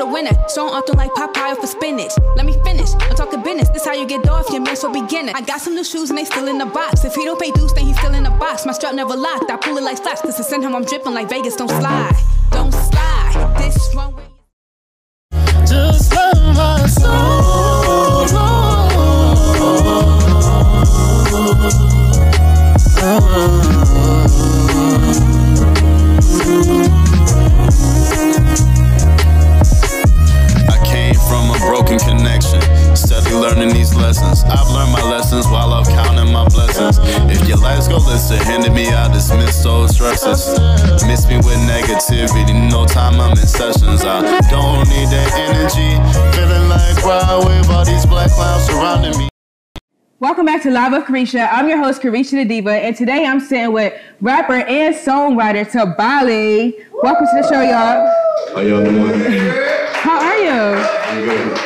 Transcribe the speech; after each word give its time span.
the 0.00 0.06
winner. 0.06 0.32
So 0.48 0.66
I'm 0.66 0.74
often 0.74 0.96
like 0.96 1.12
Popeye 1.12 1.56
for 1.56 1.66
spinach. 1.66 2.12
Let 2.36 2.46
me 2.46 2.54
finish. 2.64 2.90
I'm 2.94 3.16
talking 3.16 3.42
business. 3.42 3.68
This 3.68 3.84
how 3.84 3.92
you 3.92 4.06
get 4.06 4.28
off 4.28 4.50
your 4.50 4.62
man 4.62 4.76
for 4.76 4.90
beginner. 4.90 5.32
I 5.34 5.42
got 5.42 5.60
some 5.60 5.74
new 5.74 5.84
shoes 5.84 6.10
and 6.10 6.18
they 6.18 6.24
still 6.24 6.48
in 6.48 6.58
the 6.58 6.66
box. 6.66 7.04
If 7.04 7.14
he 7.14 7.24
don't 7.24 7.40
pay 7.40 7.50
dues, 7.50 7.72
then 7.74 7.84
he's 7.84 7.98
still 7.98 8.14
in 8.14 8.24
the 8.24 8.30
box. 8.30 8.66
My 8.66 8.72
strap 8.72 8.94
never 8.94 9.14
locked. 9.14 9.50
I 9.50 9.56
pull 9.56 9.76
it 9.76 9.84
like 9.84 9.98
flash. 9.98 10.20
Cause 10.20 10.40
it's 10.40 10.52
in 10.52 10.62
him 10.62 10.74
I'm 10.74 10.84
dripping 10.84 11.12
like 11.12 11.28
Vegas. 11.28 11.56
Don't 11.56 11.68
slide. 11.68 12.29
Broken 31.60 31.98
connection. 32.00 32.60
Steady 32.96 33.34
learning 33.36 33.72
these 33.74 33.94
lessons. 33.94 34.42
I've 34.44 34.68
learned 34.72 34.92
my 34.92 35.04
lessons 35.04 35.46
while 35.46 35.72
I'm 35.72 35.84
counting 35.84 36.32
my 36.32 36.48
blessings. 36.48 36.98
If 37.30 37.46
your 37.46 37.58
life's 37.58 37.86
go 37.86 37.98
listen, 37.98 38.38
handed 38.38 38.72
me, 38.72 38.88
I 38.88 39.12
dismiss 39.12 39.62
those 39.62 39.94
stresses. 39.94 40.58
Miss 41.06 41.28
me 41.28 41.36
with 41.36 41.60
negativity, 41.68 42.56
no 42.70 42.86
time 42.86 43.20
I'm 43.20 43.32
in 43.32 43.46
sessions. 43.46 44.02
I 44.02 44.22
don't 44.50 44.88
need 44.88 45.08
that 45.12 45.30
energy. 45.36 46.00
Feeling 46.36 46.68
like 46.68 47.04
wild 47.04 47.44
with 47.46 47.68
all 47.70 47.84
these 47.84 48.06
black 48.06 48.30
clouds 48.30 48.64
surrounding 48.64 49.16
me. 49.18 49.28
Welcome 50.18 50.44
back 50.44 50.62
to 50.64 50.70
Live 50.70 50.92
with 50.92 51.04
Carisha. 51.04 51.48
I'm 51.50 51.68
your 51.68 51.78
host, 51.78 52.02
Carisha 52.02 52.32
the 52.32 52.44
Diva, 52.44 52.72
and 52.72 52.94
today 52.94 53.24
I'm 53.24 53.40
sitting 53.40 53.72
with 53.72 53.94
rapper 54.20 54.56
and 54.56 54.94
songwriter 54.94 55.64
Tabali. 55.64 56.74
Welcome 57.02 57.26
to 57.26 57.40
the 57.40 57.48
show, 57.48 57.62
y'all. 57.62 58.06
How 58.54 58.60
y'all 58.60 58.84
doing? 58.84 59.69
How 60.48 60.66
are 60.66 61.20
you? 61.20 61.30
I'm 61.30 61.48
good. 61.48 61.58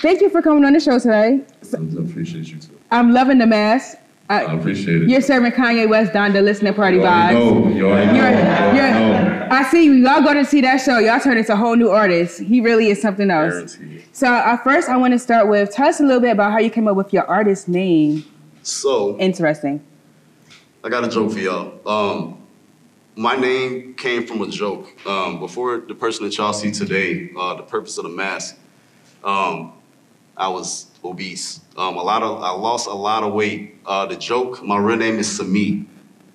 Thank 0.00 0.20
you 0.20 0.30
for 0.30 0.40
coming 0.42 0.64
on 0.64 0.72
the 0.72 0.80
show 0.80 0.98
today. 0.98 1.40
I 1.74 1.76
appreciate 2.00 2.48
you 2.48 2.58
too. 2.58 2.78
I'm 2.90 3.12
loving 3.12 3.38
the 3.38 3.46
mask. 3.46 3.98
I 4.30 4.42
I, 4.44 4.52
appreciate 4.54 5.02
it. 5.02 5.08
you're 5.08 5.22
serving 5.22 5.52
Kanye 5.52 5.88
West 5.88 6.12
Donda 6.12 6.42
listening 6.42 6.74
party 6.74 6.98
You 6.98 7.02
already 7.06 7.34
vibes. 7.34 7.64
know. 7.64 7.68
You 7.76 7.86
already 7.88 8.06
know. 8.12 8.14
You're, 8.14 8.30
You 8.30 8.40
already 8.52 8.76
you're, 8.76 9.18
know. 9.38 9.48
I 9.50 9.62
see 9.70 9.84
you. 9.86 9.92
Y'all 9.94 10.22
going 10.22 10.36
to 10.36 10.44
see 10.44 10.60
that 10.60 10.76
show. 10.82 10.98
Y'all 10.98 11.18
turn 11.18 11.38
into 11.38 11.52
a 11.54 11.56
whole 11.56 11.76
new 11.76 11.88
artist. 11.88 12.40
He 12.40 12.60
really 12.60 12.88
is 12.88 13.00
something 13.00 13.30
else. 13.30 13.76
Guaranteed. 13.76 14.04
So, 14.12 14.26
uh, 14.30 14.56
first, 14.58 14.88
I 14.90 14.96
want 14.98 15.12
to 15.14 15.18
start 15.18 15.48
with 15.48 15.70
tell 15.72 15.88
us 15.88 16.00
a 16.00 16.02
little 16.02 16.20
bit 16.20 16.32
about 16.32 16.52
how 16.52 16.58
you 16.58 16.68
came 16.70 16.86
up 16.88 16.96
with 16.96 17.12
your 17.12 17.24
artist 17.24 17.68
name. 17.68 18.22
So 18.62 19.16
Interesting. 19.18 19.82
I 20.84 20.90
got 20.90 21.04
a 21.04 21.08
joke 21.08 21.32
for 21.32 21.38
y'all. 21.38 21.80
Um, 21.88 22.36
my 23.18 23.34
name 23.34 23.94
came 23.94 24.24
from 24.24 24.40
a 24.42 24.46
joke. 24.46 24.86
Um, 25.04 25.40
before 25.40 25.78
the 25.78 25.94
person 25.94 26.24
that 26.24 26.38
y'all 26.38 26.52
see 26.52 26.70
today, 26.70 27.30
uh, 27.36 27.54
the 27.54 27.64
purpose 27.64 27.98
of 27.98 28.04
the 28.04 28.10
mask, 28.10 28.56
um, 29.24 29.72
I 30.36 30.46
was 30.46 30.86
obese. 31.04 31.60
Um, 31.76 31.96
a 31.96 32.02
lot 32.02 32.22
of 32.22 32.40
I 32.40 32.50
lost 32.50 32.86
a 32.86 32.92
lot 32.92 33.24
of 33.24 33.32
weight. 33.32 33.74
Uh, 33.84 34.06
the 34.06 34.14
joke, 34.14 34.62
my 34.62 34.78
real 34.78 34.96
name 34.96 35.18
is 35.18 35.36
Samit. 35.36 35.84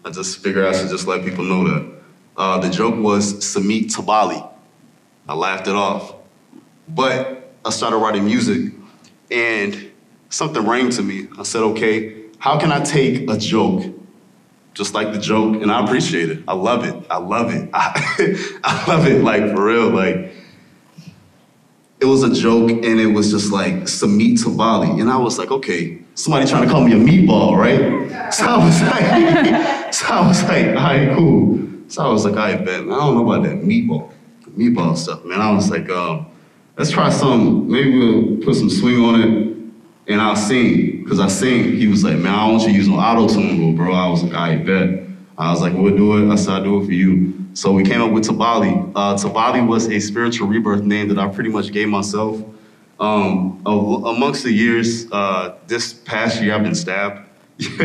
I 0.03 0.09
just 0.09 0.39
figured 0.39 0.65
I 0.65 0.77
should 0.77 0.89
just 0.89 1.07
let 1.07 1.23
people 1.23 1.45
know 1.45 1.63
that. 1.63 1.93
Uh, 2.35 2.59
the 2.59 2.69
joke 2.69 3.01
was 3.01 3.45
Samit 3.49 3.87
Tabali. 3.87 4.45
I 5.29 5.35
laughed 5.35 5.69
it 5.69 5.75
off. 5.75 6.15
But 6.89 7.53
I 7.63 7.69
started 7.69 7.97
writing 7.97 8.25
music 8.25 8.73
and 9.31 9.89
something 10.29 10.67
rang 10.67 10.89
to 10.89 11.01
me. 11.01 11.29
I 11.39 11.43
said, 11.43 11.61
okay, 11.61 12.25
how 12.39 12.59
can 12.59 12.73
I 12.73 12.83
take 12.83 13.29
a 13.29 13.37
joke 13.37 13.85
just 14.73 14.93
like 14.93 15.13
the 15.13 15.19
joke? 15.19 15.61
And 15.61 15.71
I 15.71 15.83
appreciate 15.83 16.29
it. 16.29 16.43
I 16.47 16.53
love 16.53 16.83
it. 16.85 16.95
I 17.09 17.17
love 17.17 17.53
it. 17.53 17.69
I, 17.73 18.59
I 18.63 18.85
love 18.87 19.07
it, 19.07 19.23
like 19.23 19.43
for 19.55 19.65
real. 19.65 19.89
Like, 19.89 20.33
it 21.99 22.05
was 22.05 22.23
a 22.23 22.33
joke 22.33 22.69
and 22.69 22.99
it 22.99 23.07
was 23.07 23.31
just 23.31 23.51
like 23.51 23.87
Samit 23.87 24.37
Tabali. 24.39 24.99
And 24.99 25.09
I 25.09 25.17
was 25.17 25.39
like, 25.39 25.51
okay, 25.51 25.99
somebody 26.15 26.45
trying 26.45 26.63
to 26.63 26.69
call 26.69 26.83
me 26.83 26.91
a 26.91 26.95
meatball, 26.95 27.57
right? 27.57 28.09
So 28.33 28.45
I 28.45 28.65
was 28.65 28.81
like, 28.81 29.93
so 29.93 30.05
I 30.07 30.27
was 30.27 30.43
like, 30.43 30.67
all 30.69 30.73
right, 30.73 31.15
cool. 31.15 31.69
So 31.87 32.03
I 32.03 32.09
was 32.09 32.25
like, 32.25 32.35
right, 32.35 32.65
bet. 32.65 32.81
I 32.81 32.83
don't 32.83 33.15
know 33.15 33.31
about 33.31 33.43
that 33.43 33.57
meatball, 33.57 34.11
meatball 34.57 34.97
stuff, 34.97 35.23
man. 35.23 35.39
I 35.39 35.51
was 35.51 35.69
like, 35.69 35.87
um, 35.89 36.25
let's 36.75 36.89
try 36.89 37.11
some, 37.11 37.69
maybe 37.69 37.95
we'll 37.95 38.37
put 38.37 38.55
some 38.55 38.71
swing 38.71 38.99
on 39.01 39.21
it 39.21 39.62
and 40.07 40.21
I'll 40.21 40.35
sing. 40.35 41.05
Cause 41.07 41.19
I 41.19 41.27
sing. 41.27 41.75
He 41.75 41.87
was 41.87 42.03
like, 42.03 42.17
man, 42.17 42.33
I 42.33 42.45
don't 42.45 42.51
want 42.53 42.63
you 42.63 42.69
to 42.69 42.75
use 42.75 42.87
no 42.87 42.95
auto 42.95 43.27
tune, 43.27 43.75
bro. 43.75 43.93
I 43.93 44.07
was 44.07 44.23
like, 44.23 44.33
I 44.33 44.55
bet. 44.57 45.03
I 45.37 45.51
was 45.51 45.61
like, 45.61 45.73
we'll 45.73 45.95
do 45.95 46.17
it. 46.17 46.31
I 46.31 46.35
said, 46.35 46.53
I'll 46.53 46.63
do 46.63 46.81
it 46.81 46.85
for 46.85 46.91
you. 46.91 47.33
So 47.53 47.71
we 47.71 47.83
came 47.83 48.01
up 48.01 48.11
with 48.11 48.27
Tabali. 48.27 48.91
Uh, 48.95 49.15
Tabali 49.15 49.65
was 49.65 49.87
a 49.87 49.99
spiritual 49.99 50.47
rebirth 50.47 50.83
name 50.83 51.07
that 51.09 51.19
I 51.19 51.27
pretty 51.27 51.49
much 51.49 51.71
gave 51.71 51.87
myself. 51.87 52.41
Um, 52.99 53.61
amongst 53.65 54.43
the 54.43 54.51
years, 54.51 55.11
uh, 55.11 55.55
this 55.67 55.93
past 55.93 56.41
year 56.41 56.55
I've 56.55 56.63
been 56.63 56.75
stabbed. 56.75 57.27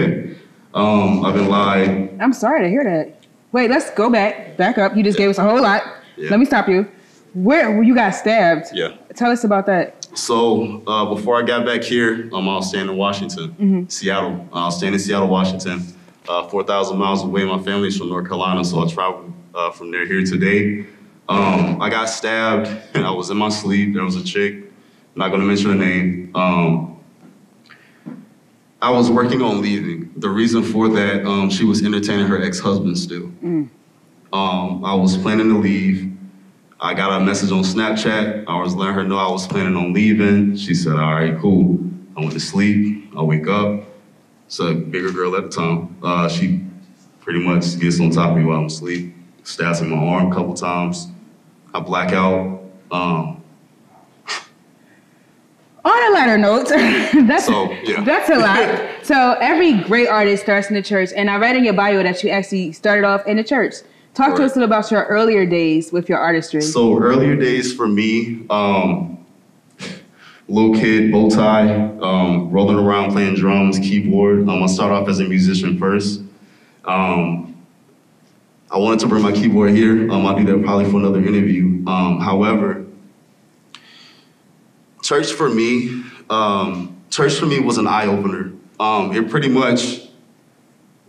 um, 0.74 1.24
I've 1.24 1.34
been 1.34 1.48
lied. 1.48 2.18
I'm 2.20 2.32
sorry 2.32 2.62
to 2.62 2.68
hear 2.68 2.84
that. 2.84 3.18
Wait, 3.52 3.70
let's 3.70 3.90
go 3.90 4.10
back. 4.10 4.56
Back 4.56 4.78
up. 4.78 4.96
You 4.96 5.02
just 5.02 5.18
gave 5.18 5.30
us 5.30 5.38
a 5.38 5.42
whole 5.42 5.60
lot. 5.60 5.82
Yeah. 6.16 6.30
Let 6.30 6.38
me 6.38 6.44
stop 6.44 6.68
you. 6.68 6.86
Where 7.34 7.70
where 7.72 7.82
you 7.82 7.94
got 7.94 8.10
stabbed? 8.14 8.66
Yeah. 8.72 8.96
Tell 9.14 9.30
us 9.30 9.44
about 9.44 9.66
that. 9.66 9.97
So 10.18 10.82
uh, 10.86 11.14
before 11.14 11.40
I 11.40 11.42
got 11.42 11.64
back 11.64 11.82
here, 11.82 12.28
um, 12.32 12.48
I 12.48 12.56
was 12.56 12.68
staying 12.68 12.88
in 12.88 12.96
Washington, 12.96 13.88
Seattle. 13.88 14.48
I 14.52 14.66
was 14.66 14.76
staying 14.76 14.92
in 14.92 14.98
Seattle, 14.98 15.28
Washington, 15.28 15.82
uh, 16.28 16.48
4,000 16.48 16.98
miles 16.98 17.22
away. 17.22 17.44
My 17.44 17.62
family's 17.62 17.96
from 17.96 18.08
North 18.08 18.26
Carolina, 18.26 18.64
so 18.64 18.84
I 18.84 18.88
traveled 18.88 19.32
uh, 19.54 19.70
from 19.70 19.92
there 19.92 20.06
here 20.06 20.24
today. 20.24 20.86
Um, 21.28 21.80
I 21.80 21.88
got 21.88 22.06
stabbed, 22.06 22.66
and 22.94 23.06
I 23.06 23.10
was 23.12 23.30
in 23.30 23.36
my 23.36 23.48
sleep. 23.48 23.94
There 23.94 24.04
was 24.04 24.16
a 24.16 24.24
chick, 24.24 24.54
I'm 24.54 24.70
not 25.14 25.30
gonna 25.30 25.44
mention 25.44 25.70
her 25.70 25.76
name. 25.76 26.32
Um, 26.34 26.98
I 28.82 28.90
was 28.90 29.10
working 29.10 29.40
on 29.40 29.62
leaving. 29.62 30.12
The 30.16 30.28
reason 30.28 30.62
for 30.64 30.88
that, 30.88 31.24
um, 31.26 31.48
she 31.48 31.64
was 31.64 31.84
entertaining 31.84 32.26
her 32.26 32.42
ex-husband 32.42 32.98
still. 32.98 33.26
Um, 34.32 34.84
I 34.84 34.94
was 34.94 35.16
planning 35.16 35.48
to 35.48 35.58
leave. 35.58 36.12
I 36.80 36.94
got 36.94 37.20
a 37.20 37.24
message 37.24 37.50
on 37.50 37.64
Snapchat. 37.64 38.44
I 38.46 38.60
was 38.60 38.74
letting 38.74 38.94
her 38.94 39.02
know 39.02 39.18
I 39.18 39.28
was 39.30 39.48
planning 39.48 39.74
on 39.74 39.92
leaving. 39.92 40.56
She 40.56 40.74
said, 40.74 40.92
all 40.92 41.14
right, 41.14 41.36
cool. 41.40 41.76
I 42.16 42.20
went 42.20 42.32
to 42.34 42.40
sleep. 42.40 43.12
I 43.16 43.22
wake 43.22 43.48
up. 43.48 43.82
It's 44.46 44.60
a 44.60 44.74
bigger 44.74 45.10
girl 45.10 45.34
at 45.34 45.42
the 45.42 45.48
time. 45.48 45.96
Uh, 46.02 46.28
she 46.28 46.64
pretty 47.20 47.40
much 47.40 47.78
gets 47.80 48.00
on 48.00 48.10
top 48.10 48.30
of 48.30 48.36
me 48.36 48.44
while 48.44 48.58
I'm 48.60 48.66
asleep, 48.66 49.12
stabs 49.42 49.82
me 49.82 49.88
in 49.88 49.96
my 49.96 50.06
arm 50.06 50.30
a 50.30 50.34
couple 50.34 50.54
times. 50.54 51.08
I 51.74 51.80
black 51.80 52.12
out. 52.12 52.62
Um, 52.92 53.42
On 55.84 56.10
a 56.10 56.14
lighter 56.14 56.38
note, 56.38 56.68
that's 56.68 57.46
So, 57.46 57.72
yeah. 57.82 58.04
that's 58.04 58.30
a 58.30 58.36
lot. 58.36 58.88
so 59.04 59.36
every 59.40 59.80
great 59.82 60.08
artist 60.08 60.44
starts 60.44 60.68
in 60.68 60.74
the 60.74 60.82
church, 60.82 61.10
and 61.16 61.28
I 61.28 61.38
read 61.38 61.56
in 61.56 61.64
your 61.64 61.74
bio 61.74 62.04
that 62.04 62.22
you 62.22 62.30
actually 62.30 62.72
started 62.72 63.04
off 63.04 63.26
in 63.26 63.36
the 63.36 63.44
church. 63.44 63.74
Talk 64.14 64.36
to 64.36 64.44
us 64.44 64.52
a 64.52 64.60
little 64.60 64.64
about 64.64 64.90
your 64.90 65.04
earlier 65.04 65.46
days 65.46 65.92
with 65.92 66.08
your 66.08 66.18
artistry. 66.18 66.60
So 66.60 66.98
earlier 66.98 67.36
days 67.36 67.72
for 67.72 67.86
me, 67.86 68.44
um, 68.50 69.24
little 70.48 70.74
kid, 70.74 71.12
bow 71.12 71.30
tie, 71.30 71.74
um, 72.00 72.50
rolling 72.50 72.78
around 72.78 73.12
playing 73.12 73.36
drums, 73.36 73.78
keyboard. 73.78 74.40
Um, 74.40 74.62
I 74.62 74.66
started 74.66 74.94
off 74.94 75.08
as 75.08 75.20
a 75.20 75.24
musician 75.24 75.78
first. 75.78 76.22
Um, 76.84 77.48
I 78.70 78.78
wanted 78.78 79.00
to 79.00 79.06
bring 79.06 79.22
my 79.22 79.32
keyboard 79.32 79.70
here. 79.70 80.10
Um, 80.10 80.26
I'll 80.26 80.36
do 80.36 80.44
that 80.44 80.64
probably 80.64 80.90
for 80.90 80.98
another 80.98 81.20
interview. 81.20 81.86
Um, 81.86 82.20
however, 82.20 82.84
church 85.02 85.32
for 85.32 85.48
me, 85.48 86.02
um, 86.28 86.96
church 87.10 87.34
for 87.34 87.46
me 87.46 87.60
was 87.60 87.78
an 87.78 87.86
eye 87.86 88.06
opener. 88.06 88.52
Um, 88.80 89.12
it 89.12 89.30
pretty 89.30 89.48
much 89.48 90.08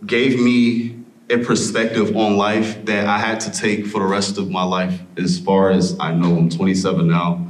gave 0.06 0.40
me 0.40 0.89
a 1.30 1.38
perspective 1.38 2.16
on 2.16 2.36
life 2.36 2.84
that 2.86 3.06
I 3.06 3.18
had 3.18 3.40
to 3.40 3.52
take 3.52 3.86
for 3.86 4.00
the 4.00 4.06
rest 4.06 4.36
of 4.36 4.50
my 4.50 4.64
life. 4.64 5.00
As 5.16 5.38
far 5.38 5.70
as 5.70 5.98
I 6.00 6.12
know, 6.12 6.36
I'm 6.36 6.50
27 6.50 7.06
now, 7.06 7.46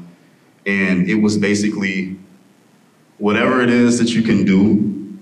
and 0.66 1.08
it 1.08 1.14
was 1.14 1.38
basically 1.38 2.18
whatever 3.18 3.62
it 3.62 3.70
is 3.70 3.98
that 3.98 4.10
you 4.10 4.22
can 4.22 4.44
do, 4.44 5.18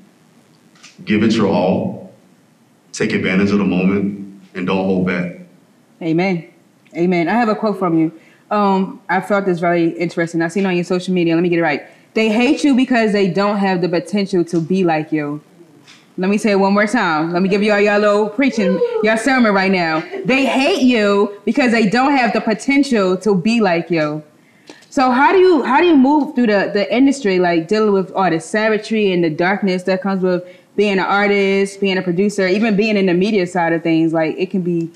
give 1.04 1.22
it 1.22 1.32
your 1.32 1.46
all, 1.46 2.12
take 2.92 3.12
advantage 3.12 3.50
of 3.50 3.58
the 3.58 3.64
moment, 3.64 4.42
and 4.54 4.66
don't 4.66 4.84
hold 4.84 5.06
back. 5.06 5.36
Amen. 6.02 6.52
Amen. 6.96 7.28
I 7.28 7.32
have 7.32 7.48
a 7.48 7.54
quote 7.54 7.78
from 7.78 7.98
you. 7.98 8.20
Um, 8.50 9.00
I 9.08 9.20
felt 9.20 9.44
this 9.44 9.60
very 9.60 9.90
interesting. 9.90 10.42
I 10.42 10.48
seen 10.48 10.66
on 10.66 10.74
your 10.74 10.84
social 10.84 11.14
media. 11.14 11.34
Let 11.34 11.42
me 11.42 11.48
get 11.48 11.58
it 11.58 11.62
right. 11.62 11.86
They 12.14 12.30
hate 12.30 12.64
you 12.64 12.74
because 12.74 13.12
they 13.12 13.30
don't 13.30 13.58
have 13.58 13.82
the 13.82 13.88
potential 13.88 14.44
to 14.46 14.60
be 14.60 14.82
like 14.82 15.12
you. 15.12 15.42
Let 16.18 16.30
me 16.30 16.36
say 16.36 16.50
it 16.50 16.56
one 16.56 16.74
more 16.74 16.88
time. 16.88 17.32
Let 17.32 17.42
me 17.42 17.48
give 17.48 17.62
y'all 17.62 17.78
your 17.78 17.96
little 17.96 18.28
preaching, 18.28 18.80
your 19.04 19.16
sermon 19.16 19.54
right 19.54 19.70
now. 19.70 20.00
They 20.24 20.46
hate 20.46 20.82
you 20.82 21.40
because 21.44 21.70
they 21.70 21.88
don't 21.88 22.10
have 22.16 22.32
the 22.32 22.40
potential 22.40 23.16
to 23.18 23.36
be 23.36 23.60
like 23.60 23.88
you. 23.88 24.24
So 24.90 25.12
how 25.12 25.32
do 25.32 25.38
you 25.38 25.62
how 25.62 25.80
do 25.80 25.86
you 25.86 25.96
move 25.96 26.34
through 26.34 26.48
the, 26.48 26.72
the 26.74 26.92
industry, 26.92 27.38
like 27.38 27.68
dealing 27.68 27.92
with 27.92 28.10
all 28.12 28.28
the 28.28 28.40
savagery 28.40 29.12
and 29.12 29.22
the 29.22 29.30
darkness 29.30 29.84
that 29.84 30.02
comes 30.02 30.22
with 30.24 30.44
being 30.74 30.94
an 30.94 31.06
artist, 31.06 31.80
being 31.80 31.98
a 31.98 32.02
producer, 32.02 32.48
even 32.48 32.74
being 32.74 32.96
in 32.96 33.06
the 33.06 33.14
media 33.14 33.46
side 33.46 33.72
of 33.72 33.84
things? 33.84 34.12
Like 34.12 34.36
it 34.36 34.50
can 34.50 34.62
be 34.62 34.90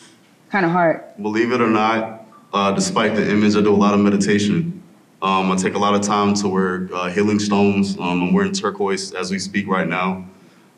kind 0.50 0.66
of 0.66 0.72
hard. 0.72 1.04
Believe 1.22 1.52
it 1.52 1.60
or 1.60 1.70
not, 1.70 2.26
Uh, 2.52 2.72
despite 2.72 3.14
the 3.14 3.30
image, 3.30 3.54
I 3.54 3.62
do 3.62 3.72
a 3.72 3.76
lot 3.76 3.94
of 3.94 4.00
meditation. 4.00 4.82
Um, 5.22 5.52
I 5.52 5.56
take 5.56 5.74
a 5.74 5.78
lot 5.78 5.94
of 5.94 6.02
time 6.02 6.34
to 6.34 6.48
wear 6.48 6.88
uh, 6.92 7.08
healing 7.08 7.38
stones. 7.38 7.96
Um, 7.96 8.22
I'm 8.22 8.32
wearing 8.32 8.52
turquoise 8.52 9.12
as 9.12 9.30
we 9.30 9.38
speak 9.38 9.68
right 9.68 9.86
now. 9.88 10.26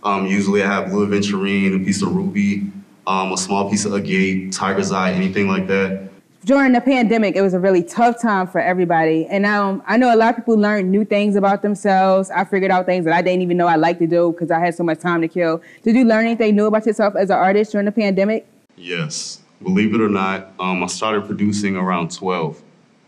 Um, 0.05 0.27
usually 0.27 0.62
I 0.62 0.67
have 0.67 0.91
blue 0.91 1.06
aventurine, 1.06 1.81
a 1.81 1.85
piece 1.85 2.03
of 2.03 2.15
ruby, 2.15 2.71
um, 3.06 3.33
a 3.33 3.37
small 3.37 3.71
piece 3.71 3.85
of 3.85 3.95
agate, 3.95 4.53
tiger's 4.53 4.93
eye, 4.93 5.12
anything 5.12 5.49
like 5.49 5.67
that. 5.69 6.11
During 6.45 6.73
the 6.73 6.81
pandemic, 6.83 7.37
it 7.37 7.41
was 7.41 7.55
a 7.55 7.59
really 7.59 7.83
tough 7.83 8.21
time 8.21 8.47
for 8.47 8.61
everybody. 8.61 9.27
And 9.27 9.47
um, 9.47 9.83
I 9.87 9.97
know 9.97 10.15
a 10.15 10.17
lot 10.17 10.31
of 10.31 10.37
people 10.37 10.59
learned 10.59 10.91
new 10.91 11.06
things 11.06 11.37
about 11.37 11.62
themselves. 11.62 12.31
I 12.31 12.45
figured 12.45 12.71
out 12.71 12.85
things 12.85 13.06
that 13.06 13.15
I 13.15 13.23
didn't 13.23 13.41
even 13.41 13.56
know 13.56 13.67
I 13.67 13.77
liked 13.77 13.99
to 14.01 14.06
do 14.06 14.33
because 14.33 14.51
I 14.51 14.61
had 14.61 14.75
so 14.75 14.85
much 14.85 14.99
time 14.99 15.23
to 15.23 15.29
kill. 15.29 15.62
Did 15.83 15.97
you 15.97 16.05
learn 16.05 16.27
anything 16.27 16.55
new 16.55 16.67
about 16.67 16.85
yourself 16.85 17.17
as 17.17 17.31
an 17.31 17.39
artist 17.39 17.73
during 17.73 17.87
the 17.87 17.93
pandemic? 17.93 18.47
Yes, 18.77 19.41
believe 19.62 19.95
it 19.95 20.03
or 20.03 20.11
not, 20.11 20.53
um, 20.61 20.85
I 20.85 20.87
started 20.87 21.25
producing 21.25 21.77
around 21.77 22.15
12. 22.15 22.62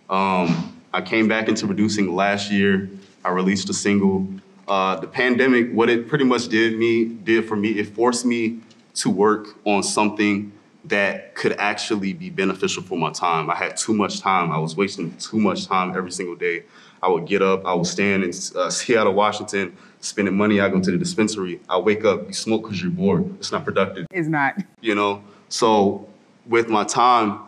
Um, 0.09 0.81
I 0.95 1.03
came 1.03 1.29
back 1.29 1.49
into 1.49 1.67
producing 1.67 2.15
last 2.17 2.51
year. 2.51 2.89
I 3.23 3.31
released 3.31 3.69
a 3.69 3.75
single. 3.75 4.27
Uh, 4.69 4.97
the 4.99 5.07
pandemic, 5.07 5.73
what 5.73 5.89
it 5.89 6.09
pretty 6.09 6.25
much 6.25 6.49
did 6.49 6.77
me 6.77 7.05
did 7.05 7.47
for 7.47 7.57
me, 7.57 7.71
it 7.71 7.89
forced 7.95 8.25
me 8.27 8.59
to 8.95 9.11
work 9.11 9.49
on 9.65 9.83
something 9.83 10.53
that 10.85 11.35
could 11.35 11.53
actually 11.59 12.13
be 12.13 12.31
beneficial 12.31 12.83
for 12.83 12.97
my 12.97 13.11
time. 13.11 13.51
I 13.51 13.57
had 13.57 13.77
too 13.77 13.93
much 13.95 14.21
time. 14.21 14.51
I 14.53 14.59
was 14.59 14.77
wasting 14.77 15.17
too 15.19 15.39
much 15.39 15.67
time 15.67 15.97
every 15.97 16.13
single 16.13 16.37
day. 16.37 16.65
I 17.03 17.09
would 17.09 17.27
get 17.27 17.43
up, 17.43 17.65
I 17.67 17.75
would 17.75 17.87
stand 17.87 18.25
in 18.25 18.31
uh, 18.57 18.71
Seattle, 18.71 19.13
Washington, 19.13 19.77
spending 20.01 20.37
money. 20.37 20.61
I 20.61 20.69
go 20.69 20.81
to 20.81 20.91
the 20.91 20.97
dispensary. 20.97 21.61
I 21.69 21.79
wake 21.79 22.05
up, 22.05 22.27
you 22.27 22.33
smoke 22.33 22.63
because 22.63 22.81
you're 22.81 22.91
bored. 22.91 23.29
It's 23.39 23.53
not 23.53 23.65
productive 23.65 24.07
It's 24.11 24.29
not. 24.29 24.57
you 24.81 24.95
know. 24.95 25.23
So 25.49 26.09
with 26.47 26.69
my 26.69 26.85
time, 26.85 27.41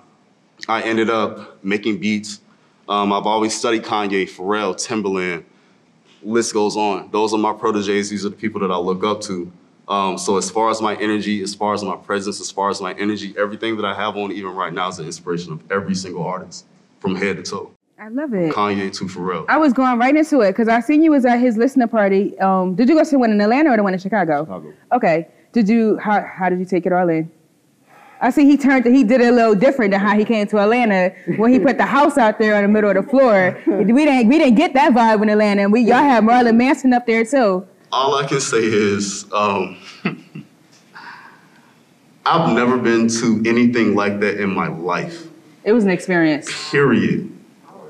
I 0.69 0.83
ended 0.83 1.09
up 1.11 1.65
making 1.65 1.99
beats. 1.99 2.41
Um, 2.89 3.13
I've 3.13 3.27
always 3.27 3.57
studied 3.57 3.85
Kanye, 3.85 4.29
Pharrell, 4.29 4.75
Timbaland. 4.75 5.45
List 6.23 6.53
goes 6.53 6.77
on. 6.77 7.11
Those 7.11 7.33
are 7.33 7.39
my 7.39 7.53
proteges. 7.53 8.11
These 8.11 8.25
are 8.25 8.31
the 8.31 8.37
people 8.37 8.61
that 8.61 8.71
I 8.71 8.77
look 8.77 9.05
up 9.05 9.21
to. 9.23 9.51
Um, 9.89 10.19
so 10.19 10.37
as 10.37 10.51
far 10.51 10.71
as 10.71 10.83
my 10.83 10.97
energy, 10.97 11.43
as 11.43 11.55
far 11.55 11.73
as 11.73 11.83
my 11.83 11.97
presence, 11.97 12.41
as 12.41 12.51
far 12.51 12.69
as 12.69 12.81
my 12.81 12.93
energy, 12.95 13.35
everything 13.39 13.77
that 13.77 13.87
I 13.87 13.95
have 13.95 14.17
on 14.17 14.33
even 14.33 14.55
right 14.55 14.73
now 14.73 14.89
is 14.89 14.99
an 14.99 15.07
inspiration 15.07 15.53
of 15.53 15.63
every 15.73 15.95
single 15.95 16.25
artist, 16.25 16.67
from 17.01 17.17
head 17.17 17.37
to 17.37 17.43
toe. 17.43 17.71
I 17.99 18.09
love 18.09 18.33
it. 18.35 18.53
Kanye 18.53 18.93
to 18.99 19.05
Pharrell. 19.07 19.47
I 19.49 19.57
was 19.57 19.73
going 19.73 19.99
right 19.99 20.15
into 20.15 20.41
it 20.43 20.53
because 20.53 20.69
I 20.69 20.81
seen 20.81 21.03
you 21.03 21.11
was 21.11 21.25
at 21.25 21.41
his 21.41 21.57
listener 21.57 21.89
party. 21.89 22.39
Um, 22.39 22.75
did 22.75 22.89
you 22.89 22.95
go 22.95 23.03
to 23.03 23.17
one 23.17 23.33
in 23.33 23.41
Atlanta 23.41 23.71
or 23.71 23.77
the 23.77 23.83
one 23.83 23.95
in 23.95 23.99
Chicago? 23.99 24.45
Chicago. 24.45 24.75
Okay. 24.93 25.29
Did 25.53 25.69
you? 25.69 25.97
How 25.97 26.23
how 26.23 26.49
did 26.49 26.59
you 26.61 26.65
take 26.65 26.87
it 26.87 26.93
all 26.93 27.09
in? 27.09 27.31
I 28.21 28.31
see 28.31 28.45
he 28.45 28.57
turned. 28.57 28.85
He 28.85 29.05
did 29.05 29.21
it 29.21 29.29
a 29.29 29.33
little 29.33 29.55
different 29.55 29.93
than 29.93 30.01
how 30.01 30.17
he 30.19 30.25
came 30.25 30.47
to 30.49 30.59
Atlanta 30.59 31.15
when 31.37 31.53
he 31.53 31.59
put 31.59 31.79
the 31.79 31.87
house 31.87 32.19
out 32.19 32.39
there 32.39 32.57
in 32.57 32.63
the 32.63 32.69
middle 32.69 32.91
of 32.91 32.97
the 32.97 33.09
floor. 33.09 33.61
We 33.67 34.05
didn't 34.05 34.29
we 34.29 34.39
didn't 34.39 34.57
get 34.57 34.75
that 34.75 34.93
vibe 34.93 35.23
in 35.23 35.29
Atlanta. 35.29 35.63
And 35.63 35.73
we 35.73 35.81
y'all 35.83 35.99
had 35.99 36.25
Marilyn 36.25 36.57
Manson 36.57 36.93
up 36.93 37.07
there 37.07 37.25
too. 37.25 37.67
All 37.93 38.17
I 38.17 38.27
can 38.27 38.41
say 38.41 38.59
is, 38.63 39.25
um, 39.33 39.79
I've 42.27 42.55
never 42.55 42.77
been 42.77 43.09
to 43.09 43.43
anything 43.47 43.95
like 43.95 44.21
that 44.21 44.41
in 44.41 44.51
my 44.51 44.69
life. 44.69 45.29
It 45.65 45.73
was 45.73 45.85
an 45.85 45.91
experience. 45.91 46.71
period. 46.71 47.31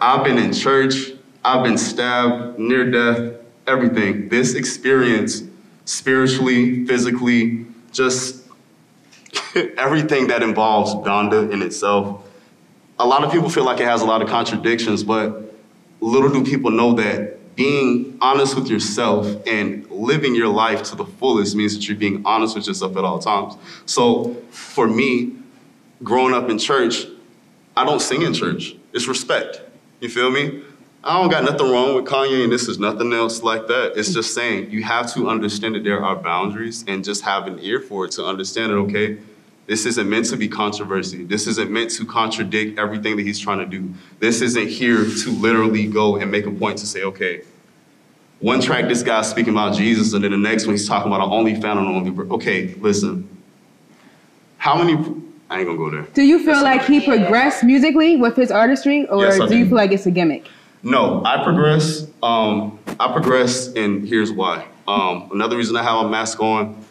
I've 0.00 0.24
been 0.24 0.38
in 0.38 0.52
church, 0.52 1.12
I've 1.44 1.64
been 1.64 1.76
stabbed, 1.78 2.58
near 2.58 2.88
death, 2.90 3.34
everything. 3.66 4.28
This 4.28 4.54
experience, 4.54 5.42
spiritually, 5.84 6.86
physically, 6.86 7.66
just 7.92 8.38
everything 9.78 10.28
that 10.28 10.43
involves 10.43 10.94
Donda 11.06 11.50
in 11.52 11.62
itself. 11.62 12.25
A 12.99 13.06
lot 13.06 13.25
of 13.25 13.32
people 13.32 13.49
feel 13.49 13.64
like 13.64 13.81
it 13.81 13.87
has 13.87 14.02
a 14.02 14.05
lot 14.05 14.22
of 14.22 14.28
contradictions, 14.28 15.05
but 15.05 15.55
little 16.00 16.31
do 16.31 16.44
people 16.44 16.70
know 16.70 16.94
that 16.94 17.38
being 17.58 18.16
honest 18.20 18.55
with 18.55 18.69
yourself 18.69 19.26
and 19.46 19.88
living 19.90 20.34
your 20.34 20.46
life 20.46 20.84
to 20.84 20.94
the 20.94 21.05
fullest 21.05 21.56
means 21.56 21.75
that 21.75 21.88
you're 21.88 21.96
being 21.96 22.22
honest 22.25 22.55
with 22.55 22.69
yourself 22.69 22.96
at 22.96 23.05
all 23.05 23.19
times. 23.19 23.56
So 23.84 24.34
for 24.50 24.87
me, 24.87 25.32
growing 26.05 26.34
up 26.34 26.49
in 26.50 26.58
church, 26.58 27.05
I 27.76 27.84
don't 27.84 28.00
sing 28.00 28.22
in 28.22 28.32
church. 28.32 28.76
It's 28.93 29.08
respect. 29.08 29.60
You 30.00 30.08
feel 30.08 30.31
me? 30.31 30.62
I 31.02 31.20
don't 31.20 31.31
got 31.31 31.44
nothing 31.44 31.70
wrong 31.70 31.94
with 31.94 32.05
Kanye, 32.05 32.44
and 32.44 32.52
this 32.52 32.69
is 32.69 32.78
nothing 32.78 33.12
else 33.12 33.43
like 33.43 33.66
that. 33.69 33.96
It's 33.96 34.12
just 34.12 34.34
saying 34.34 34.70
you 34.70 34.82
have 34.84 35.12
to 35.14 35.28
understand 35.28 35.75
that 35.75 35.84
there 35.84 36.05
are 36.05 36.16
boundaries 36.16 36.84
and 36.87 37.05
just 37.05 37.22
have 37.22 37.46
an 37.46 37.58
ear 37.60 37.81
for 37.81 38.05
it 38.05 38.12
to 38.12 38.25
understand 38.25 38.72
it, 38.72 38.76
okay? 38.76 39.19
This 39.69 39.85
isn't 39.85 40.09
meant 40.09 40.25
to 40.31 40.37
be 40.38 40.49
controversy. 40.49 41.25
This 41.25 41.47
isn't 41.47 41.70
meant 41.70 41.91
to 41.91 42.06
contradict 42.06 42.79
everything 42.79 43.19
that 43.19 43.26
he's 43.26 43.38
trying 43.38 43.59
to 43.59 43.67
do. 43.67 43.93
This 44.19 44.41
isn't 44.41 44.67
here 44.67 45.05
to 45.05 45.31
literally 45.31 45.87
go 45.87 46.17
and 46.17 46.31
make 46.31 46.47
a 46.47 46.50
point 46.50 46.79
to 46.79 46.87
say, 46.87 47.03
okay, 47.03 47.43
one 48.41 48.62
track 48.62 48.88
this 48.88 49.03
guy's 49.03 49.29
speaking 49.29 49.53
about 49.53 49.76
Jesus, 49.76 50.15
and 50.15 50.25
then 50.25 50.31
the 50.31 50.38
next 50.38 50.65
one 50.65 50.73
he's 50.73 50.88
talking 50.88 51.12
about 51.12 51.23
an 51.23 51.31
only 51.31 51.61
found 51.61 51.79
on 51.81 51.87
only. 51.87 52.31
Okay, 52.31 52.75
listen. 52.81 53.29
How 54.56 54.82
many? 54.82 54.94
I 55.50 55.59
ain't 55.59 55.67
gonna 55.67 55.76
go 55.76 55.91
there. 55.91 56.06
Do 56.15 56.23
you 56.23 56.43
feel 56.43 56.62
like 56.62 56.87
he 56.87 57.05
progressed 57.05 57.62
musically 57.62 58.17
with 58.17 58.37
his 58.37 58.50
artistry, 58.50 59.06
or 59.09 59.23
Yes, 59.23 59.38
I 59.38 59.49
do 59.49 59.59
you 59.59 59.67
feel 59.67 59.76
like 59.76 59.93
it's 59.93 60.06
a 60.06 60.11
gimmick? 60.11 60.47
No, 60.82 61.23
I 61.26 61.43
progress. 61.44 62.06
Um, 62.23 62.79
I 62.99 63.12
progress, 63.12 63.69
and 63.75 64.09
here's 64.09 64.32
why. 64.32 64.67
Um, 64.87 65.29
another 65.32 65.59
reason 65.59 65.76
I 65.76 65.82
have 65.82 66.06
a 66.06 66.09
mask 66.09 66.41
on. 66.41 66.82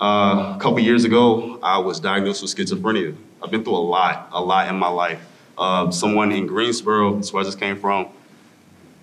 Uh, 0.00 0.54
a 0.54 0.58
couple 0.60 0.78
years 0.80 1.04
ago, 1.04 1.58
I 1.62 1.78
was 1.78 2.00
diagnosed 2.00 2.42
with 2.42 2.54
schizophrenia. 2.54 3.16
I've 3.42 3.50
been 3.50 3.64
through 3.64 3.76
a 3.76 3.78
lot, 3.78 4.28
a 4.32 4.40
lot 4.40 4.68
in 4.68 4.76
my 4.76 4.88
life. 4.88 5.20
Uh, 5.56 5.90
someone 5.90 6.32
in 6.32 6.46
Greensboro, 6.46 7.14
that's 7.14 7.32
where 7.32 7.42
I 7.42 7.44
just 7.46 7.58
came 7.58 7.78
from, 7.78 8.08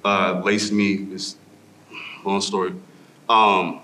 uh, 0.06 0.42
laced 0.44 0.72
me. 0.72 0.98
This 0.98 1.36
long 2.24 2.42
story. 2.42 2.74
Um, 3.28 3.80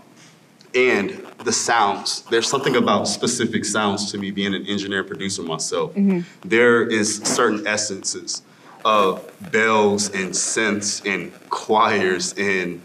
and 0.75 1.25
the 1.44 1.51
sounds. 1.51 2.21
There's 2.23 2.47
something 2.47 2.75
about 2.75 3.07
specific 3.07 3.65
sounds 3.65 4.12
to 4.12 4.17
me, 4.19 4.29
being 4.29 4.53
an 4.53 4.65
engineer 4.67 5.03
producer 5.03 5.41
myself. 5.41 5.94
There 6.41 6.85
is 6.88 7.17
certain 7.17 7.65
essences 7.65 8.44
of 8.85 9.31
bells 9.51 10.09
and 10.13 10.31
synths 10.31 11.05
and 11.12 11.33
choirs, 11.50 12.33
and 12.38 12.81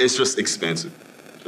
it's 0.00 0.16
just 0.16 0.38
expensive. 0.38 0.92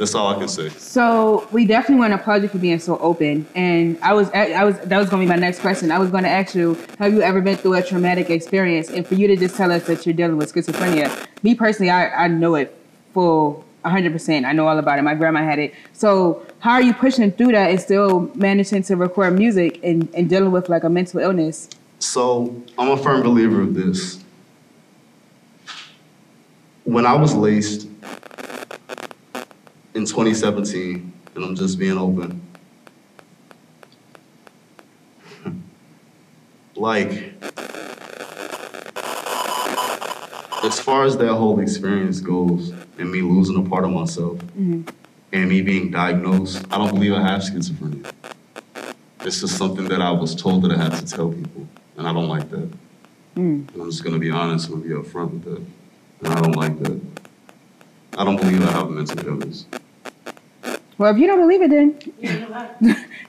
That's 0.01 0.15
all 0.15 0.29
I 0.29 0.39
can 0.39 0.47
say. 0.47 0.69
So 0.69 1.47
we 1.51 1.63
definitely 1.67 1.97
want 1.97 2.09
to 2.09 2.19
applaud 2.19 2.41
you 2.41 2.47
for 2.47 2.57
being 2.57 2.79
so 2.79 2.97
open. 2.97 3.45
And 3.53 3.99
I 4.01 4.13
was, 4.13 4.31
I 4.31 4.63
was, 4.63 4.79
that 4.79 4.97
was 4.97 5.11
going 5.11 5.21
to 5.21 5.25
be 5.27 5.29
my 5.29 5.39
next 5.39 5.59
question. 5.59 5.91
I 5.91 5.99
was 5.99 6.09
going 6.09 6.23
to 6.23 6.29
ask 6.29 6.55
you, 6.55 6.75
have 6.97 7.13
you 7.13 7.21
ever 7.21 7.39
been 7.39 7.55
through 7.55 7.75
a 7.75 7.83
traumatic 7.83 8.31
experience? 8.31 8.89
And 8.89 9.05
for 9.05 9.13
you 9.13 9.27
to 9.27 9.35
just 9.35 9.55
tell 9.55 9.71
us 9.71 9.85
that 9.85 10.03
you're 10.03 10.15
dealing 10.15 10.37
with 10.37 10.51
schizophrenia, 10.51 11.27
me 11.43 11.53
personally, 11.53 11.91
I, 11.91 12.23
I 12.23 12.27
know 12.29 12.55
it 12.55 12.75
full 13.13 13.63
100%. 13.85 14.43
I 14.43 14.53
know 14.53 14.67
all 14.67 14.79
about 14.79 14.97
it. 14.97 15.03
My 15.03 15.13
grandma 15.13 15.43
had 15.43 15.59
it. 15.59 15.75
So 15.93 16.47
how 16.57 16.71
are 16.71 16.81
you 16.81 16.95
pushing 16.95 17.31
through 17.31 17.51
that 17.51 17.69
and 17.69 17.79
still 17.79 18.21
managing 18.33 18.81
to 18.81 18.95
record 18.95 19.37
music 19.37 19.79
and, 19.83 20.09
and 20.15 20.27
dealing 20.27 20.49
with 20.49 20.67
like 20.67 20.83
a 20.83 20.89
mental 20.89 21.19
illness? 21.19 21.69
So 21.99 22.59
I'm 22.75 22.89
a 22.89 22.97
firm 22.97 23.21
believer 23.21 23.61
of 23.61 23.75
this. 23.75 24.19
When 26.85 27.05
I 27.05 27.13
was 27.13 27.35
laced 27.35 27.90
in 30.01 30.07
2017, 30.07 31.13
and 31.35 31.45
I'm 31.45 31.55
just 31.55 31.77
being 31.77 31.95
open, 31.95 32.41
like, 36.75 37.35
as 40.63 40.79
far 40.79 41.03
as 41.05 41.17
that 41.17 41.35
whole 41.35 41.59
experience 41.59 42.19
goes, 42.19 42.73
and 42.97 43.11
me 43.11 43.21
losing 43.21 43.63
a 43.63 43.69
part 43.69 43.83
of 43.83 43.91
myself, 43.91 44.39
mm-hmm. 44.39 44.89
and 45.33 45.47
me 45.47 45.61
being 45.61 45.91
diagnosed, 45.91 46.65
I 46.71 46.79
don't 46.79 46.95
believe 46.95 47.13
I 47.13 47.21
have 47.21 47.41
schizophrenia. 47.41 48.11
It's 49.23 49.41
just 49.41 49.55
something 49.55 49.87
that 49.87 50.01
I 50.01 50.09
was 50.09 50.33
told 50.33 50.63
that 50.63 50.71
I 50.71 50.81
had 50.81 50.93
to 50.93 51.05
tell 51.05 51.31
people, 51.31 51.67
and 51.95 52.07
I 52.07 52.13
don't 52.13 52.27
like 52.27 52.49
that. 52.49 52.71
Mm. 53.35 53.69
I'm 53.75 53.91
just 53.91 54.03
gonna 54.03 54.17
be 54.17 54.31
honest 54.31 54.67
and 54.69 54.81
be 54.81 54.89
upfront 54.89 55.33
with 55.33 55.43
that, 55.43 55.63
and 56.21 56.33
I 56.33 56.41
don't 56.41 56.55
like 56.55 56.79
that. 56.79 56.99
I 58.17 58.25
don't 58.25 58.37
believe 58.37 58.67
I 58.67 58.71
have 58.71 58.89
mental 58.89 59.27
illness. 59.27 59.67
Well, 61.01 61.11
if 61.11 61.17
you 61.17 61.25
don't 61.25 61.39
believe 61.39 61.63
it, 61.63 61.71
then 61.71 61.99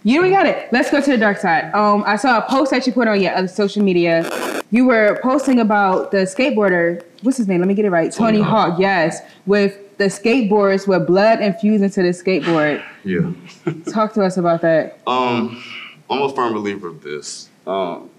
you 0.04 0.20
don't 0.20 0.30
got 0.30 0.44
it. 0.44 0.70
Let's 0.72 0.90
go 0.90 1.00
to 1.00 1.10
the 1.10 1.16
dark 1.16 1.38
side. 1.38 1.72
Um, 1.72 2.04
I 2.06 2.16
saw 2.16 2.36
a 2.36 2.42
post 2.42 2.70
that 2.70 2.86
you 2.86 2.92
put 2.92 3.08
on 3.08 3.18
your 3.18 3.34
other 3.34 3.48
social 3.48 3.82
media. 3.82 4.62
You 4.70 4.84
were 4.84 5.18
posting 5.22 5.58
about 5.58 6.10
the 6.10 6.18
skateboarder. 6.18 7.02
What's 7.22 7.38
his 7.38 7.48
name? 7.48 7.60
Let 7.60 7.68
me 7.68 7.72
get 7.72 7.86
it 7.86 7.90
right. 7.90 8.12
Tony, 8.12 8.38
Tony 8.38 8.42
Hawk. 8.42 8.70
Hawk. 8.72 8.78
Yes, 8.78 9.22
with 9.46 9.96
the 9.96 10.04
skateboards 10.04 10.86
with 10.86 11.06
blood 11.06 11.40
infused 11.40 11.82
into 11.82 12.02
the 12.02 12.10
skateboard. 12.10 12.84
Yeah. 13.04 13.32
Talk 13.90 14.12
to 14.14 14.22
us 14.22 14.36
about 14.36 14.60
that. 14.60 14.98
Um, 15.06 15.64
I'm 16.10 16.20
a 16.20 16.34
firm 16.34 16.52
believer 16.52 16.88
of 16.88 17.02
this. 17.02 17.48
Um, 17.66 18.10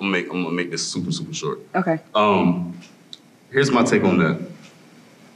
I'm 0.00 0.06
gonna 0.06 0.10
make 0.10 0.26
I'm 0.30 0.42
gonna 0.42 0.50
make 0.50 0.72
this 0.72 0.84
super 0.84 1.12
super 1.12 1.32
short. 1.32 1.60
Okay. 1.76 2.00
Um, 2.12 2.76
here's 3.52 3.70
my 3.70 3.84
take 3.84 4.02
on 4.02 4.18
that. 4.18 4.57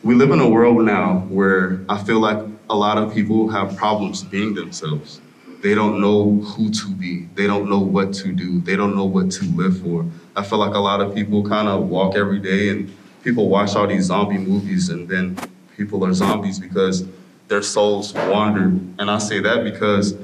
We 0.04 0.16
live 0.16 0.32
in 0.32 0.40
a 0.40 0.49
world 0.49 0.85
now 0.85 1.21
where 1.28 1.78
I 1.88 2.02
feel 2.02 2.18
like 2.18 2.44
a 2.68 2.75
lot 2.75 2.99
of 2.99 3.14
people 3.14 3.49
have 3.50 3.76
problems 3.76 4.25
being 4.25 4.52
themselves. 4.52 5.21
They 5.62 5.76
don't 5.76 6.00
know 6.00 6.40
who 6.40 6.73
to 6.73 6.88
be. 6.88 7.28
They 7.37 7.47
don't 7.47 7.71
know 7.71 7.78
what 7.78 8.12
to 8.14 8.32
do. 8.32 8.61
They 8.62 8.75
don't 8.75 8.97
know 8.97 9.04
what 9.04 9.30
to 9.30 9.44
live 9.44 9.80
for. 9.80 10.04
I 10.35 10.42
feel 10.42 10.59
like 10.59 10.75
a 10.75 10.80
lot 10.80 11.00
of 11.00 11.14
people 11.14 11.49
kind 11.49 11.68
of 11.68 11.88
walk 11.88 12.16
every 12.16 12.40
day 12.40 12.71
and 12.71 12.92
people 13.23 13.49
watch 13.49 13.76
all 13.76 13.87
these 13.87 14.06
zombie 14.06 14.38
movies 14.38 14.88
and 14.88 15.09
then 15.09 15.38
people 15.76 16.04
are 16.04 16.12
zombies 16.12 16.59
because 16.59 17.04
their 17.47 17.62
souls 17.62 18.12
wander. 18.12 18.76
And 18.99 19.09
I 19.09 19.18
say 19.18 19.38
that 19.38 19.62
because 19.62 20.16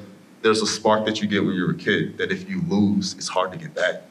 there's 0.42 0.60
a 0.60 0.66
spark 0.66 1.06
that 1.06 1.22
you 1.22 1.28
get 1.28 1.44
when 1.44 1.54
you're 1.54 1.70
a 1.70 1.76
kid 1.76 2.18
that 2.18 2.32
if 2.32 2.50
you 2.50 2.62
lose, 2.66 3.14
it's 3.14 3.28
hard 3.28 3.52
to 3.52 3.58
get 3.58 3.76
back. 3.76 4.02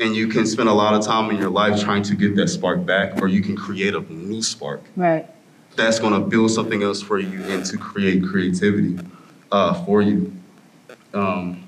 And 0.00 0.14
you 0.14 0.28
can 0.28 0.46
spend 0.46 0.68
a 0.68 0.72
lot 0.72 0.94
of 0.94 1.04
time 1.04 1.30
in 1.30 1.38
your 1.38 1.50
life 1.50 1.80
trying 1.80 2.02
to 2.04 2.14
get 2.14 2.36
that 2.36 2.48
spark 2.48 2.86
back, 2.86 3.20
or 3.20 3.26
you 3.28 3.42
can 3.42 3.56
create 3.56 3.94
a 3.94 4.00
new 4.12 4.42
spark 4.42 4.82
Right. 4.96 5.26
that's 5.76 5.98
going 5.98 6.12
to 6.12 6.20
build 6.20 6.50
something 6.52 6.82
else 6.82 7.02
for 7.02 7.18
you 7.18 7.42
and 7.44 7.64
to 7.66 7.76
create 7.76 8.22
creativity 8.24 8.98
uh, 9.50 9.74
for 9.84 10.00
you. 10.02 10.32
Um, 11.14 11.64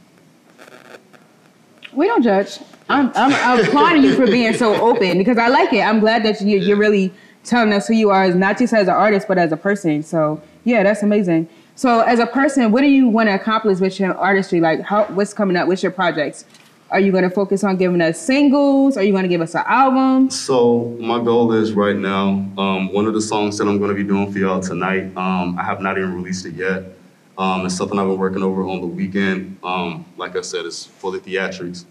We 1.93 2.07
don't 2.07 2.23
judge. 2.23 2.61
I'm, 2.89 3.11
I'm 3.15 3.61
applauding 3.65 4.03
you 4.05 4.15
for 4.15 4.27
being 4.27 4.55
so 4.55 4.75
open 4.81 5.19
because 5.19 5.39
I 5.39 5.49
like 5.49 5.73
it. 5.73 5.81
I'm 5.81 5.99
glad 6.01 6.25
that 6.25 6.41
you, 6.41 6.59
you're 6.59 6.77
really 6.77 7.13
telling 7.45 7.73
us 7.73 7.89
who 7.89 7.95
you 7.95 8.11
are, 8.11 8.33
not 8.33 8.59
just 8.59 8.73
as 8.73 8.87
an 8.87 8.95
artist, 8.95 9.27
but 9.29 9.39
as 9.39 9.51
a 9.51 9.57
person. 9.57 10.03
So, 10.03 10.41
yeah, 10.65 10.83
that's 10.83 11.03
amazing. 11.03 11.49
So, 11.75 12.01
as 12.01 12.19
a 12.19 12.27
person, 12.27 12.71
what 12.73 12.83
do 12.83 12.89
you 12.89 13.09
want 13.09 13.29
to 13.29 13.35
accomplish 13.35 13.79
with 13.81 13.99
your 13.99 14.15
artistry? 14.17 14.61
Like, 14.61 14.83
how, 14.83 15.05
what's 15.07 15.33
coming 15.33 15.57
up? 15.57 15.67
What's 15.67 15.83
your 15.83 15.93
projects? 15.93 16.45
Are 16.91 16.99
you 16.99 17.13
going 17.13 17.23
to 17.23 17.31
focus 17.31 17.63
on 17.63 17.77
giving 17.77 18.01
us 18.01 18.19
singles? 18.19 18.97
Are 18.97 19.05
you 19.05 19.13
going 19.13 19.23
to 19.23 19.29
give 19.29 19.41
us 19.41 19.55
an 19.55 19.63
album? 19.65 20.29
so 20.29 20.97
my 20.99 21.23
goal 21.23 21.53
is 21.53 21.73
right 21.73 21.95
now, 21.95 22.45
um, 22.59 22.93
one 22.93 23.07
of 23.07 23.15
the 23.15 23.21
songs 23.21 23.59
that 23.59 23.69
I'm 23.69 23.79
going 23.79 23.91
to 23.91 23.95
be 23.95 24.03
doing 24.03 24.33
for 24.33 24.39
y'all 24.39 24.61
tonight, 24.61 25.17
um, 25.17 25.57
I 25.57 25.63
have 25.63 25.81
not 25.81 25.99
even 25.99 26.15
released 26.15 26.47
it 26.47 26.55
yet. 26.55 26.83
Um, 27.39 27.65
it's 27.65 27.77
something 27.77 27.97
I've 27.97 28.09
been 28.09 28.19
working 28.19 28.43
over 28.43 28.65
on 28.65 28.81
the 28.81 28.89
weekend. 28.89 29.59
Um, 29.63 30.05
like 30.17 30.35
I 30.37 30.41
said, 30.41 30.67
it's 30.67 30.85
for 30.85 31.13
the 31.13 31.19
theatrics. 31.19 31.85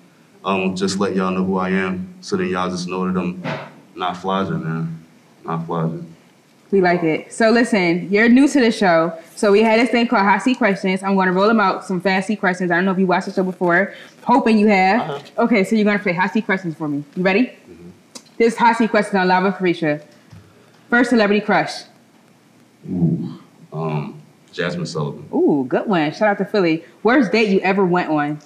Um, 0.43 0.75
just 0.75 0.99
let 0.99 1.15
y'all 1.15 1.31
know 1.31 1.45
who 1.45 1.57
I 1.57 1.69
am, 1.69 2.15
so 2.19 2.35
then 2.35 2.49
y'all 2.49 2.69
just 2.69 2.87
know 2.87 3.09
that 3.09 3.17
I'm 3.17 3.41
not 3.95 4.17
flogging, 4.17 4.63
man. 4.63 5.05
Not 5.45 5.65
flogging. 5.65 6.13
We 6.71 6.81
like 6.81 7.03
it. 7.03 7.33
So 7.33 7.49
listen, 7.49 8.11
you're 8.11 8.29
new 8.29 8.47
to 8.47 8.59
the 8.59 8.71
show. 8.71 9.17
So 9.35 9.51
we 9.51 9.63
had 9.63 9.79
this 9.79 9.89
thing 9.89 10.07
called 10.07 10.23
Hot 10.23 10.41
Seat 10.43 10.57
Questions. 10.57 11.01
I'm 11.01 11.15
gonna 11.15 11.31
roll 11.31 11.47
them 11.47 11.59
out 11.59 11.83
some 11.85 11.99
fast 11.99 12.27
seat 12.27 12.39
questions. 12.39 12.69
I 12.69 12.75
don't 12.75 12.85
know 12.85 12.91
if 12.91 12.99
you 12.99 13.07
watched 13.07 13.25
the 13.25 13.33
show 13.33 13.43
before. 13.43 13.93
Hoping 14.23 14.59
you 14.59 14.67
have. 14.67 15.31
Okay, 15.37 15.63
so 15.63 15.75
you're 15.75 15.85
gonna 15.85 15.97
play 15.97 16.13
Hot 16.13 16.31
Seat 16.31 16.45
Questions 16.45 16.75
for 16.75 16.87
me. 16.87 17.03
You 17.15 17.23
ready? 17.23 17.53
This 18.37 18.55
Hot 18.57 18.75
Seat 18.77 18.91
Questions 18.91 19.15
on 19.15 19.27
Lava 19.27 19.51
Carisha. 19.51 20.03
First 20.89 21.09
celebrity 21.09 21.43
crush. 21.43 21.83
Um, 22.87 24.21
Jazmine 24.53 24.87
Sullivan. 24.87 25.27
Ooh, 25.33 25.65
good 25.67 25.87
one. 25.87 26.11
Shout 26.11 26.29
out 26.29 26.37
to 26.37 26.45
Philly. 26.45 26.83
Worst 27.03 27.31
date 27.31 27.49
you 27.49 27.59
ever 27.61 27.85
went 27.85 28.09
on? 28.09 28.39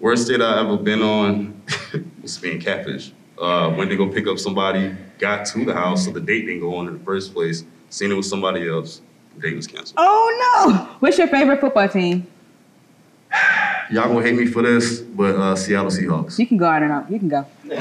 Worst 0.00 0.28
date 0.28 0.40
I 0.40 0.60
ever 0.60 0.76
been 0.76 1.02
on 1.02 1.62
was 2.22 2.38
being 2.38 2.60
catfish. 2.60 3.12
Uh, 3.40 3.72
went 3.76 3.90
to 3.90 3.96
go 3.96 4.08
pick 4.08 4.26
up 4.26 4.38
somebody, 4.38 4.94
got 5.20 5.46
to 5.46 5.64
the 5.64 5.74
house, 5.74 6.04
so 6.06 6.10
the 6.10 6.20
date 6.20 6.46
didn't 6.46 6.60
go 6.60 6.74
on 6.76 6.88
in 6.88 6.98
the 6.98 7.04
first 7.04 7.32
place. 7.32 7.64
Seen 7.90 8.10
it 8.10 8.14
with 8.14 8.26
somebody 8.26 8.68
else, 8.68 9.02
the 9.36 9.42
date 9.42 9.56
was 9.56 9.66
canceled. 9.66 9.94
Oh 9.98 10.64
no! 10.66 10.96
What's 11.00 11.18
your 11.18 11.28
favorite 11.28 11.60
football 11.60 11.88
team? 11.88 12.26
Y'all 13.90 14.08
gonna 14.08 14.22
hate 14.22 14.36
me 14.36 14.46
for 14.46 14.62
this, 14.62 15.00
but 15.00 15.34
uh, 15.36 15.54
Seattle 15.56 15.90
Seahawks. 15.90 16.38
You 16.38 16.46
can 16.46 16.56
go 16.56 16.66
on 16.66 16.82
and 16.82 16.92
out. 16.92 17.10
You 17.10 17.18
can 17.18 17.28
go. 17.28 17.46
No 17.64 17.76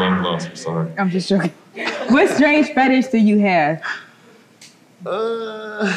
love 0.00 0.22
lost. 0.22 0.48
I'm 0.48 0.56
sorry. 0.56 0.92
I'm 0.98 1.10
just 1.10 1.28
joking. 1.28 1.52
what 2.08 2.28
strange 2.30 2.70
fetish 2.70 3.08
do 3.08 3.18
you 3.18 3.38
have? 3.40 3.82
Uh, 5.06 5.94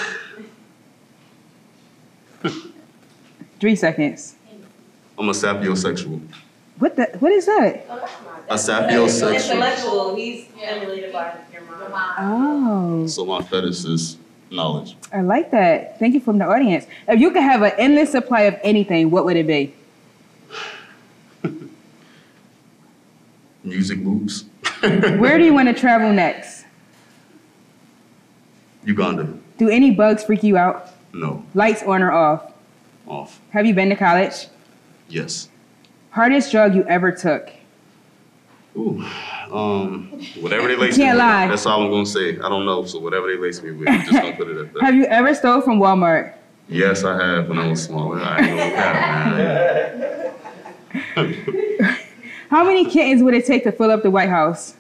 Three 3.59 3.75
seconds. 3.75 4.35
I'm 5.17 5.29
a 5.29 5.31
sapiosexual. 5.31 6.21
What 6.77 6.95
the? 6.95 7.05
What 7.19 7.31
is 7.31 7.47
that? 7.47 7.87
A 8.49 8.55
sapiosexual. 8.55 9.35
Intellectual, 9.35 10.15
he's 10.15 10.47
emulated 10.61 11.11
by 11.11 11.37
your 11.51 11.63
mom. 11.63 12.15
Oh. 12.17 13.07
So 13.07 13.25
my 13.25 13.41
fetish 13.41 13.83
is 13.83 14.17
knowledge. 14.49 14.95
I 15.11 15.21
like 15.21 15.51
that. 15.51 15.99
Thank 15.99 16.13
you 16.13 16.21
from 16.21 16.37
the 16.37 16.45
audience. 16.45 16.85
If 17.07 17.19
you 17.19 17.31
could 17.31 17.43
have 17.43 17.61
an 17.61 17.73
endless 17.77 18.11
supply 18.11 18.41
of 18.41 18.57
anything, 18.63 19.11
what 19.11 19.25
would 19.25 19.35
it 19.35 19.47
be? 19.47 19.73
Music 23.63 23.99
loops. 23.99 24.45
Where 24.79 25.37
do 25.37 25.43
you 25.43 25.53
want 25.53 25.67
to 25.67 25.73
travel 25.73 26.13
next? 26.13 26.65
Uganda. 28.85 29.27
Do 29.57 29.69
any 29.69 29.91
bugs 29.91 30.23
freak 30.23 30.43
you 30.43 30.55
out? 30.55 30.91
No. 31.13 31.43
Lights 31.53 31.83
on 31.83 32.01
or 32.01 32.13
off? 32.13 32.53
Off. 33.07 33.41
Have 33.49 33.65
you 33.65 33.73
been 33.73 33.89
to 33.89 33.95
college? 33.95 34.47
Yes. 35.09 35.49
Hardest 36.11 36.51
drug 36.51 36.75
you 36.75 36.83
ever 36.85 37.11
took? 37.11 37.49
Ooh, 38.77 39.03
um, 39.51 40.07
whatever 40.39 40.67
they 40.67 40.75
lace 40.75 40.95
Can't 40.97 41.17
me 41.17 41.23
lie. 41.23 41.45
with, 41.45 41.51
that's 41.53 41.65
all 41.65 41.81
I'm 41.83 41.89
gonna 41.89 42.05
say. 42.05 42.37
I 42.37 42.47
don't 42.47 42.65
know, 42.65 42.85
so 42.85 42.99
whatever 42.99 43.27
they 43.27 43.37
lace 43.37 43.61
me 43.63 43.71
with, 43.71 43.87
I'm 43.89 44.01
just 44.01 44.11
gonna 44.11 44.35
put 44.35 44.49
it 44.49 44.57
at 44.57 44.73
that. 44.73 44.83
Have 44.83 44.93
you 44.93 45.05
ever 45.05 45.33
stole 45.33 45.61
from 45.61 45.79
Walmart? 45.79 46.33
Yes, 46.69 47.03
I 47.03 47.15
have 47.21 47.49
when 47.49 47.57
I 47.57 47.67
was 47.67 47.83
smaller. 47.83 48.19
I 48.19 48.37
ain't 48.39 48.57
gonna 48.57 48.71
cap, 48.71 50.33
man. 51.15 51.97
How 52.49 52.63
many 52.63 52.85
kittens 52.89 53.23
would 53.23 53.33
it 53.33 53.45
take 53.45 53.63
to 53.63 53.71
fill 53.71 53.89
up 53.91 54.03
the 54.03 54.11
White 54.11 54.29
House? 54.29 54.75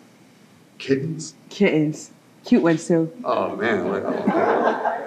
Kittens? 0.77 1.33
Kittens. 1.49 2.11
Cute 2.45 2.61
ones 2.61 2.87
too. 2.87 3.11
Oh 3.25 3.55
man, 3.55 3.87
like 3.89 4.05
I 4.05 4.11
don't 4.13 4.27
know. 4.27 5.03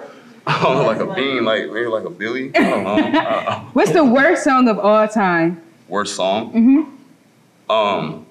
I 0.47 0.63
don't 0.63 0.75
know, 0.77 0.83
like 0.85 0.99
a 0.99 1.13
bean, 1.15 1.45
like 1.45 1.71
maybe 1.71 1.85
like 1.87 2.03
a 2.03 2.09
Billy. 2.09 2.51
I 2.55 2.59
don't 2.69 2.83
know. 2.83 2.97
Uh, 3.21 3.59
What's 3.73 3.91
the 3.91 4.03
worst 4.03 4.43
song 4.43 4.67
of 4.67 4.77
all 4.79 5.07
time? 5.07 5.61
worst 5.87 6.15
song. 6.15 6.51
Mm-hmm. 6.51 7.71
Um. 7.71 8.25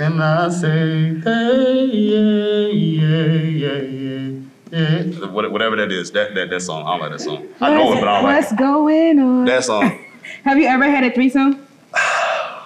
And 0.00 0.22
I 0.22 0.48
say, 0.48 1.20
hey, 1.20 1.84
yeah, 1.92 2.66
yeah, 2.66 3.76
yeah, 3.76 4.30
yeah. 4.72 5.26
What- 5.26 5.52
Whatever 5.52 5.76
that 5.76 5.92
is, 5.92 6.10
that 6.12 6.34
that 6.34 6.48
that 6.48 6.60
song. 6.62 6.86
I 6.86 6.90
don't 6.92 7.00
like 7.00 7.10
that 7.12 7.20
song. 7.20 7.46
I 7.60 7.74
know 7.74 7.92
it, 7.92 8.00
but 8.00 8.08
I 8.08 8.14
don't 8.14 8.24
like 8.24 8.36
What's 8.40 8.52
going 8.54 9.18
on? 9.18 9.42
it. 9.42 9.50
That 9.50 9.64
song. 9.64 9.98
Have 10.44 10.58
you 10.58 10.66
ever 10.66 10.84
had 10.84 11.04
a 11.04 11.10
threesome? 11.12 11.66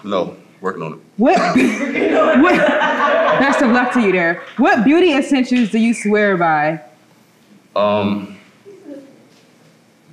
No, 0.04 0.36
working 0.60 0.82
on 0.82 0.92
it. 0.94 0.98
What? 1.16 1.38
what? 1.56 2.56
Best 3.40 3.62
of 3.62 3.70
luck 3.70 3.90
to 3.94 4.00
you 4.02 4.12
there. 4.12 4.42
What 4.58 4.84
beauty 4.84 5.14
essentials 5.14 5.70
do 5.70 5.78
you 5.78 5.94
swear 5.94 6.36
by? 6.36 6.82
Um. 7.74 8.36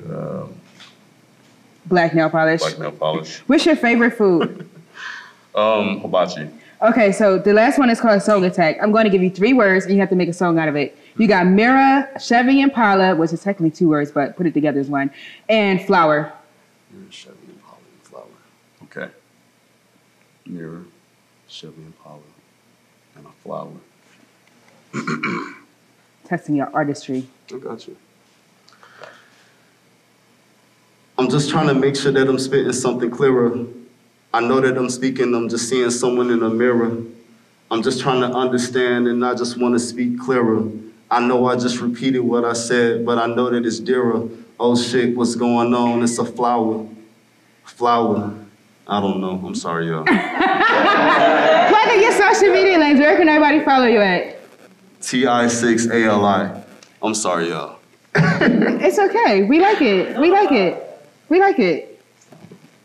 Uh, 0.10 0.48
Black 1.88 2.16
nail 2.16 2.30
polish. 2.30 2.62
black 2.62 2.80
nail 2.80 2.92
polish. 2.94 3.40
What's 3.48 3.66
your 3.66 3.76
favorite 3.76 4.12
food? 4.18 4.68
Um, 5.54 6.00
hibachi. 6.00 6.48
Okay, 6.82 7.12
so 7.12 7.38
the 7.38 7.54
last 7.54 7.78
one 7.78 7.92
is 7.92 8.02
called 8.02 8.24
Song 8.24 8.44
Attack. 8.44 8.78
I'm 8.82 8.92
going 8.92 9.04
to 9.04 9.12
give 9.12 9.22
you 9.22 9.30
three 9.30 9.54
words 9.54 9.86
and 9.86 9.94
you 9.94 10.00
have 10.00 10.10
to 10.10 10.16
make 10.16 10.30
a 10.30 10.34
song 10.34 10.58
out 10.58 10.68
of 10.68 10.76
it. 10.76 10.98
You 11.16 11.28
got 11.28 11.46
Mirror, 11.46 12.10
Chevy 12.20 12.60
Impala, 12.60 13.16
which 13.16 13.32
is 13.32 13.44
technically 13.44 13.70
two 13.70 13.90
words, 13.90 14.12
but 14.12 14.36
put 14.36 14.48
it 14.48 14.56
together 14.56 14.80
as 14.80 14.88
one, 14.88 15.12
and 15.48 15.80
Flower. 15.86 16.34
Mirror, 16.92 17.12
Chevy, 17.12 17.38
Impala, 17.50 17.78
and 17.78 18.02
flower. 18.02 18.26
Okay. 18.86 19.12
Mirror, 20.48 20.86
Chevy, 21.48 21.84
Impala, 21.84 22.20
and 23.16 23.28
a 23.28 23.32
flower. 23.44 23.74
Testing 26.26 26.56
your 26.56 26.72
artistry. 26.74 27.28
I 27.54 27.58
got 27.60 27.88
you. 27.88 27.96
I'm 31.20 31.30
just 31.30 31.52
trying 31.52 31.68
to 31.68 31.76
make 31.76 31.96
sure 31.96 32.12
that 32.12 32.28
I'm 32.28 32.40
spitting 32.40 32.74
something 32.74 33.12
clearer. 33.12 33.68
I 34.34 34.40
know 34.40 34.62
that 34.62 34.78
I'm 34.78 34.90
speaking, 34.90 35.36
I'm 35.36 35.50
just 35.50 35.68
seeing 35.68 35.90
someone 35.90 36.32
in 36.32 36.42
a 36.42 36.50
mirror. 36.50 36.98
I'm 37.70 37.82
just 37.84 38.00
trying 38.02 38.22
to 38.22 38.28
understand 38.28 39.08
and 39.08 39.26
I 39.26 39.36
just 39.36 39.58
want 39.58 39.76
to 39.76 39.80
speak 39.80 40.20
clearer. 40.20 40.70
I 41.10 41.20
know 41.20 41.46
I 41.48 41.58
just 41.58 41.82
repeated 41.82 42.22
what 42.22 42.46
I 42.46 42.54
said, 42.54 43.06
but 43.06 43.18
I 43.18 43.28
know 43.28 43.50
that 43.50 43.66
it's 43.66 43.80
dearer. 43.80 44.30
Oh 44.60 44.78
shit, 44.78 45.16
what's 45.18 45.36
going 45.36 45.74
on? 45.74 46.02
It's 46.04 46.18
a 46.18 46.26
flower. 46.26 46.88
Flower. 47.66 48.34
I 48.88 49.02
don't 49.02 49.20
know. 49.20 49.42
I'm 49.46 49.56
sorry, 49.56 49.88
y'all. 49.88 50.04
Plug 50.06 50.18
in 51.94 52.02
your 52.02 52.12
social 52.14 52.52
media 52.54 52.78
links. 52.78 53.00
Where 53.00 53.18
can 53.18 53.28
everybody 53.28 53.64
follow 53.66 53.86
you 53.86 54.00
at? 54.00 54.38
T-I-6-A-L-I. 55.02 56.64
I'm 57.02 57.16
sorry, 57.16 57.50
y'all. 57.50 57.80
It's 58.84 58.98
okay. 58.98 59.44
We 59.44 59.60
like 59.60 59.82
it. 59.82 60.18
We 60.20 60.32
like 60.32 60.52
it. 60.52 60.84
We 61.30 61.40
like 61.40 61.60
it. 61.60 61.91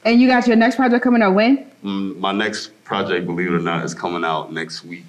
And 0.06 0.20
you 0.20 0.28
got 0.28 0.46
your 0.46 0.54
next 0.54 0.76
project 0.76 1.02
coming 1.02 1.20
out 1.20 1.34
when? 1.34 1.68
Mm, 1.82 2.16
my 2.18 2.30
next 2.30 2.68
project, 2.84 3.26
believe 3.26 3.48
it 3.48 3.54
or 3.54 3.58
not, 3.58 3.84
is 3.84 3.92
coming 3.92 4.24
out 4.24 4.52
next 4.52 4.84
week. 4.84 5.02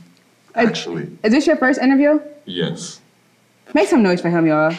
Actually, 0.55 1.03
is, 1.03 1.09
is 1.25 1.31
this 1.33 1.45
your 1.45 1.55
first 1.55 1.79
interview? 1.79 2.19
Yes. 2.45 2.99
Make 3.75 3.89
some 3.89 4.01
noise 4.01 4.21
for 4.21 4.31
him, 4.31 4.47
y'all. 4.47 4.71
how 4.71 4.77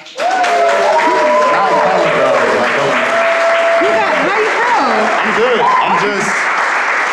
you 4.43 4.51
feel? 4.59 4.91
I'm 5.23 5.39
good. 5.39 5.61
I'm 5.63 6.03
just. 6.03 6.27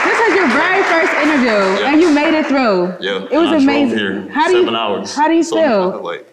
This 0.05 0.19
is 0.27 0.33
your 0.33 0.47
very 0.47 0.81
first 0.85 1.13
interview, 1.13 1.83
yeah. 1.83 1.91
and 1.91 2.01
you 2.01 2.11
made 2.11 2.33
it 2.33 2.47
through. 2.47 2.95
Yeah. 3.05 3.27
It 3.31 3.37
was 3.37 3.51
I 3.51 3.57
amazing. 3.57 4.29
how 4.29 4.47
do 4.47 4.57
you? 4.57 4.75
Hours, 4.75 5.15
how 5.15 5.27
do 5.27 5.35
you 5.35 5.43
so 5.43 5.55
feel? 5.55 6.01
Like, 6.01 6.25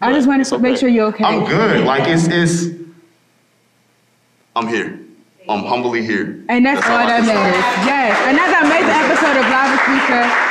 I 0.00 0.12
just 0.12 0.28
wanted 0.28 0.44
to 0.46 0.54
okay. 0.54 0.62
make 0.62 0.76
sure 0.78 0.88
you're 0.88 1.06
okay. 1.06 1.24
I'm 1.24 1.44
good. 1.44 1.84
Like 1.84 2.06
it's 2.06 2.28
it's. 2.28 2.76
I'm 4.54 4.68
here. 4.68 5.00
I'm 5.48 5.64
humbly 5.64 6.02
here. 6.02 6.44
And 6.48 6.66
that's, 6.66 6.80
that's 6.80 6.90
all 6.90 7.06
that 7.06 7.22
matters. 7.22 7.86
Yes. 7.86 8.18
Another 8.26 8.66
amazing 8.66 8.98
episode 8.98 9.38
of 9.38 9.46
Live 9.46 9.70
with 9.70 9.86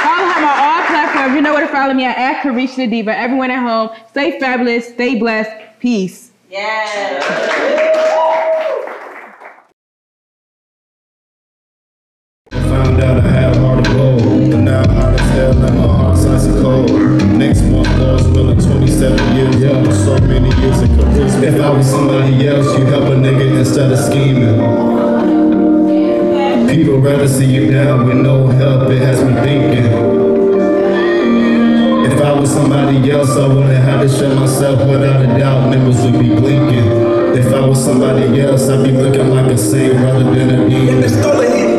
Follow 0.03 0.27
him 0.31 0.43
on 0.47 0.55
all 0.55 0.81
platforms. 0.87 1.35
You 1.35 1.41
know 1.41 1.53
where 1.53 1.67
to 1.67 1.71
follow 1.71 1.93
me 1.93 2.05
at, 2.05 2.17
at 2.17 2.41
Carisha 2.43 2.77
the 2.77 2.87
Diva. 2.87 3.17
Everyone 3.17 3.51
at 3.51 3.59
home, 3.59 3.89
stay 4.09 4.39
fabulous, 4.39 4.87
stay 4.87 5.19
blessed. 5.19 5.51
Peace. 5.79 6.31
Yes 6.49 7.85
cold. 16.65 16.89
Next 17.37 17.61
month, 17.61 17.87
Lars 17.99 18.27
Miller, 18.27 18.55
27 18.55 19.35
years 19.37 19.55
yeah. 19.61 19.69
old, 19.69 19.93
so 19.93 20.17
many 20.25 20.49
years 20.61 20.81
of. 20.81 20.95
If 21.43 21.61
I 21.61 21.69
was 21.69 21.87
somebody 21.89 22.47
else, 22.47 22.77
you 22.77 22.85
help 22.85 23.05
a 23.05 23.15
nigga 23.25 23.59
instead 23.59 23.91
of 23.91 23.99
scheming. 23.99 24.57
People 26.67 26.97
rather 26.99 27.27
see 27.27 27.45
you 27.45 27.71
down 27.71 28.07
with 28.07 28.17
no 28.17 28.47
help, 28.47 28.89
it 28.89 29.01
has 29.01 29.23
me 29.23 29.33
thinking. 29.45 29.85
If 32.11 32.21
I 32.21 32.39
was 32.39 32.49
somebody 32.51 33.11
else, 33.11 33.29
I 33.37 33.47
wouldn't 33.47 33.83
have 33.87 34.01
to 34.01 34.09
shut 34.09 34.35
myself 34.35 34.79
without 34.89 35.21
a 35.23 35.27
doubt, 35.37 35.69
members 35.69 36.01
would 36.03 36.19
be 36.19 36.29
blinking. 36.29 36.87
If 37.37 37.53
I 37.53 37.65
was 37.67 37.83
somebody 37.83 38.41
else, 38.41 38.67
I'd 38.69 38.83
be 38.83 38.91
looking 38.91 39.29
like 39.29 39.51
a 39.51 39.57
saint 39.57 39.93
rather 39.93 40.23
than 40.23 40.49
a 40.49 40.69
demon. 40.69 41.74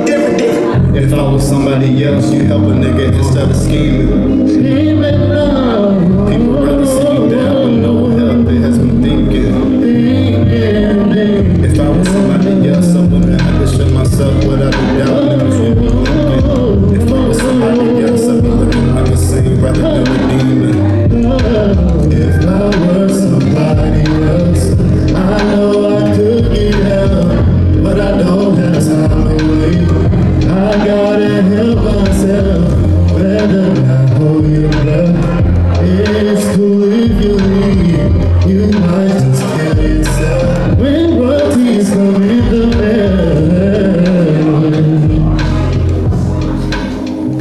If 0.98 1.12
I 1.12 1.22
was 1.30 1.46
somebody 1.46 2.04
else, 2.04 2.32
you 2.32 2.44
help 2.44 2.62
a 2.62 2.66
nigga 2.68 3.12
instead 3.14 3.50
of 3.50 3.56
scheming. 3.56 4.85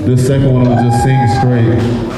The 0.06 0.18
second 0.18 0.54
one 0.54 0.70
was 0.70 0.82
just 0.82 1.04
sing 1.04 1.28
straight. 1.40 2.15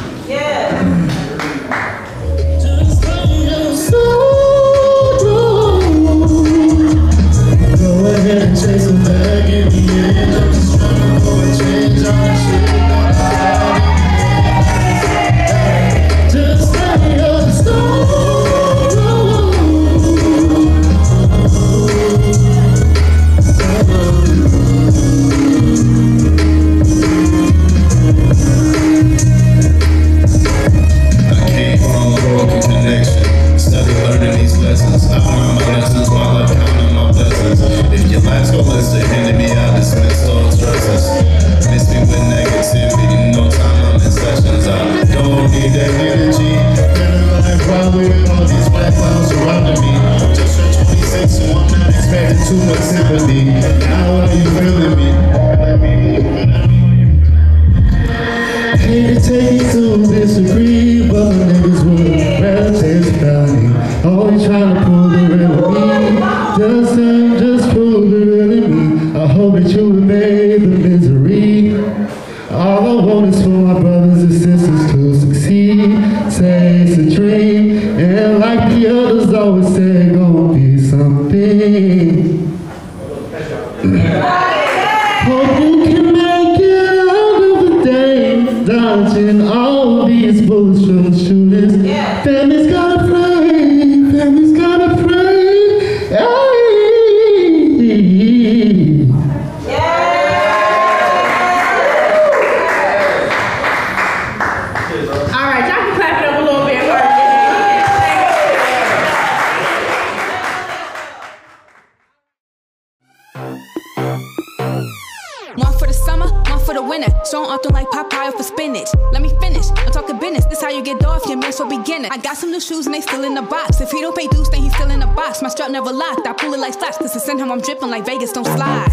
shoes 122.68 122.86
and 122.86 122.94
they 122.94 123.01
still 123.01 123.24
in 123.24 123.34
the 123.34 123.42
box. 123.42 123.80
If 123.80 123.92
he 123.92 124.01
don't 124.01 124.16
pay 124.16 124.27
dues, 124.27 124.50
then 124.50 124.62
he's 124.62 124.74
still 124.74 124.92
in 124.92 125.00
the 125.00 125.08
box. 125.08 125.42
My 125.42 125.50
strap 125.50 125.72
never 125.72 125.92
locked. 125.92 126.27
I 126.27 126.34
pull 126.34 126.53
it 126.53 126.60
like 126.60 126.74
flash, 126.74 126.98
cause 126.98 127.16
it's 127.16 127.25
send 127.25 127.40
him 127.40 127.51
I'm 127.51 127.62
dripping 127.62 127.90
like 127.90 128.06
Vegas 128.06 128.32
don't 128.34 128.46
slide. 128.46 128.92